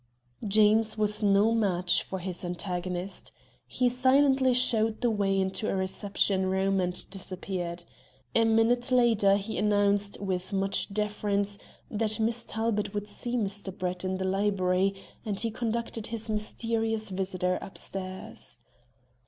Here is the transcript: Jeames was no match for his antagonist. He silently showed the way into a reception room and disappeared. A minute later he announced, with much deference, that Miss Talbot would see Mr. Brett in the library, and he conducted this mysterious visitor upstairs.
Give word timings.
Jeames 0.43 0.97
was 0.97 1.21
no 1.21 1.51
match 1.53 2.01
for 2.01 2.17
his 2.17 2.43
antagonist. 2.43 3.31
He 3.67 3.87
silently 3.87 4.51
showed 4.51 4.99
the 4.99 5.11
way 5.11 5.39
into 5.39 5.69
a 5.69 5.75
reception 5.75 6.47
room 6.47 6.79
and 6.79 7.07
disappeared. 7.11 7.83
A 8.33 8.43
minute 8.45 8.91
later 8.91 9.35
he 9.37 9.59
announced, 9.59 10.19
with 10.19 10.51
much 10.53 10.91
deference, 10.91 11.59
that 11.91 12.19
Miss 12.19 12.45
Talbot 12.45 12.95
would 12.95 13.07
see 13.07 13.35
Mr. 13.35 13.69
Brett 13.77 14.03
in 14.03 14.17
the 14.17 14.25
library, 14.25 14.95
and 15.23 15.39
he 15.39 15.51
conducted 15.51 16.05
this 16.05 16.27
mysterious 16.29 17.11
visitor 17.11 17.59
upstairs. 17.61 18.57